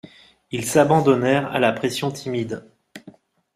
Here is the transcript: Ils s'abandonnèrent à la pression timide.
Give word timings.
Ils 0.49 0.65
s'abandonnèrent 0.65 1.51
à 1.53 1.59
la 1.59 1.71
pression 1.73 2.09
timide. 2.09 2.65